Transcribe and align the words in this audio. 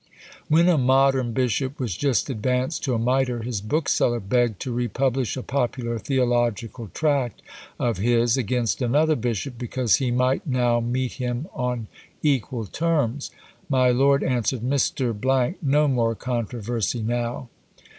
When 0.47 0.67
a 0.67 0.79
modern 0.79 1.31
bishop 1.31 1.79
was 1.79 1.95
just 1.95 2.27
advanced 2.27 2.83
to 2.85 2.95
a 2.95 2.97
mitre, 2.97 3.43
his 3.43 3.61
bookseller 3.61 4.19
begged 4.19 4.59
to 4.61 4.71
re 4.73 4.87
publish 4.87 5.37
a 5.37 5.43
popular 5.43 5.99
theological 5.99 6.87
tract 6.87 7.43
of 7.77 7.99
his 7.99 8.35
against 8.35 8.81
another 8.81 9.15
bishop, 9.15 9.59
because 9.59 9.97
he 9.97 10.09
might 10.09 10.47
now 10.47 10.79
meet 10.79 11.11
him 11.21 11.45
on 11.53 11.85
equal 12.23 12.65
terms. 12.65 13.29
My 13.69 13.91
lord 13.91 14.23
answered 14.23 14.61
"Mr., 14.61 15.55
no 15.61 15.87
more 15.87 16.15
controversy 16.15 17.03
now!" 17.03 17.49